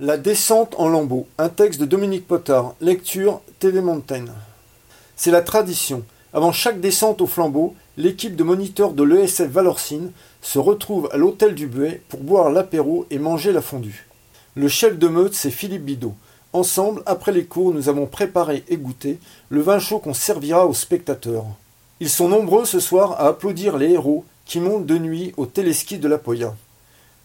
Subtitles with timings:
[0.00, 3.80] La descente en lambeaux, un texte de Dominique Potard, lecture TV.
[5.14, 6.02] C'est la tradition.
[6.32, 10.10] Avant chaque descente au flambeau, l'équipe de moniteurs de l'ESF Valorcine
[10.42, 14.08] se retrouve à l'hôtel du Buet pour boire l'apéro et manger la fondue.
[14.56, 16.14] Le chef de meute, c'est Philippe Bidot.
[16.52, 20.74] Ensemble, après les cours, nous avons préparé et goûté le vin chaud qu'on servira aux
[20.74, 21.46] spectateurs.
[22.00, 25.98] Ils sont nombreux ce soir à applaudir les héros qui montent de nuit au téléski
[25.98, 26.52] de la Poya.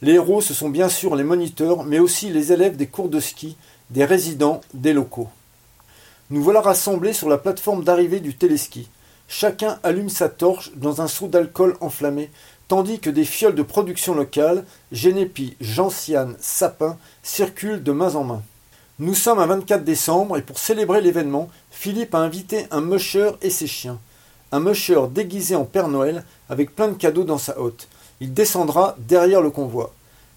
[0.00, 3.18] Les héros, ce sont bien sûr les moniteurs, mais aussi les élèves des cours de
[3.18, 3.56] ski,
[3.90, 5.28] des résidents, des locaux.
[6.30, 8.88] Nous voilà rassemblés sur la plateforme d'arrivée du téléski.
[9.26, 12.30] Chacun allume sa torche dans un seau d'alcool enflammé,
[12.68, 18.42] tandis que des fioles de production locale, génépi, gentiane, sapin, circulent de main en main.
[19.00, 23.50] Nous sommes un 24 décembre et pour célébrer l'événement, Philippe a invité un musher et
[23.50, 23.98] ses chiens.
[24.52, 27.88] Un musher déguisé en Père Noël avec plein de cadeaux dans sa hotte.
[28.20, 29.94] Il descendra derrière le convoi.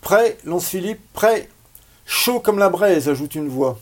[0.00, 1.48] Prêt lance Philippe, prêt
[2.04, 3.78] Chaud comme la braise, ajoute une voix.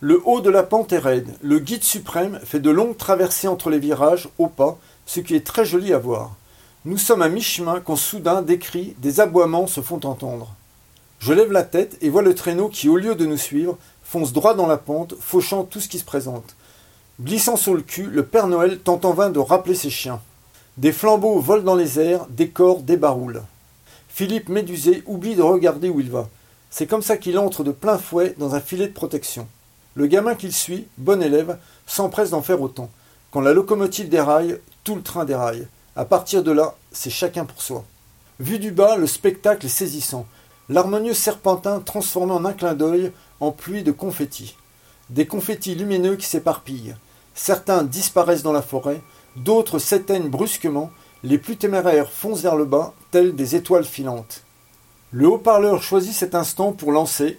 [0.00, 1.34] Le haut de la pente est raide.
[1.42, 5.44] Le guide suprême fait de longues traversées entre les virages, au pas, ce qui est
[5.44, 6.36] très joli à voir.
[6.84, 10.54] Nous sommes à mi-chemin quand soudain des cris, des aboiements se font entendre.
[11.18, 14.32] Je lève la tête et vois le traîneau qui, au lieu de nous suivre, fonce
[14.32, 16.54] droit dans la pente, fauchant tout ce qui se présente.
[17.20, 20.20] Glissant sur le cul, le Père Noël tente en vain de rappeler ses chiens.
[20.78, 23.42] Des flambeaux volent dans les airs, des corps débaroulent.
[24.08, 26.28] Philippe médusé oublie de regarder où il va.
[26.70, 29.48] C'est comme ça qu'il entre de plein fouet dans un filet de protection.
[29.96, 32.90] Le gamin qu'il suit, bon élève, s'empresse d'en faire autant.
[33.32, 35.66] Quand la locomotive déraille, tout le train déraille.
[35.96, 37.84] À partir de là, c'est chacun pour soi.
[38.38, 40.26] Vu du bas, le spectacle est saisissant.
[40.68, 44.54] L'harmonieux serpentin transformé en un clin d'œil en pluie de confettis.
[45.10, 46.94] Des confettis lumineux qui s'éparpillent.
[47.34, 49.00] Certains disparaissent dans la forêt,
[49.36, 50.90] D'autres s'éteignent brusquement,
[51.22, 54.42] les plus téméraires foncent vers le bas, tels des étoiles filantes.
[55.10, 57.38] Le haut-parleur choisit cet instant pour lancer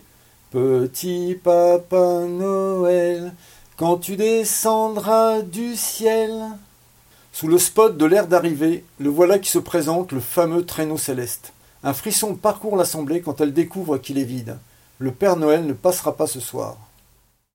[0.52, 3.34] Petit Papa Noël,
[3.78, 6.34] quand tu descendras du ciel?
[7.32, 11.54] Sous le spot de l'air d'arrivée, le voilà qui se présente, le fameux traîneau céleste.
[11.84, 14.58] Un frisson parcourt l'assemblée quand elle découvre qu'il est vide.
[14.98, 16.78] Le Père Noël ne passera pas ce soir.